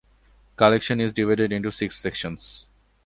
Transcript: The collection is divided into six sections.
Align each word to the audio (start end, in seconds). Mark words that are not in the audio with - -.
The 0.01 0.57
collection 0.57 0.99
is 0.99 1.13
divided 1.13 1.51
into 1.51 1.69
six 1.71 1.95
sections. 1.99 2.65